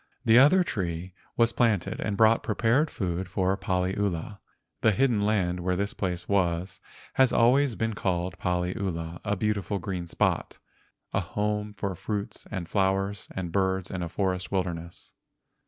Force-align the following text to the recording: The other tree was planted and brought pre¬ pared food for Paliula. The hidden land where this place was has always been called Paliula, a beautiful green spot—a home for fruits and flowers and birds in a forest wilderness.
The 0.25 0.39
other 0.39 0.63
tree 0.63 1.13
was 1.37 1.53
planted 1.53 1.99
and 1.99 2.17
brought 2.17 2.41
pre¬ 2.41 2.57
pared 2.57 2.89
food 2.89 3.29
for 3.29 3.55
Paliula. 3.55 4.39
The 4.81 4.93
hidden 4.93 5.21
land 5.21 5.59
where 5.59 5.75
this 5.75 5.93
place 5.93 6.27
was 6.27 6.81
has 7.13 7.31
always 7.31 7.75
been 7.75 7.93
called 7.93 8.39
Paliula, 8.39 9.21
a 9.23 9.35
beautiful 9.37 9.77
green 9.77 10.07
spot—a 10.07 11.19
home 11.19 11.75
for 11.75 11.93
fruits 11.93 12.47
and 12.49 12.67
flowers 12.67 13.27
and 13.35 13.51
birds 13.51 13.91
in 13.91 14.01
a 14.01 14.09
forest 14.09 14.51
wilderness. 14.51 15.13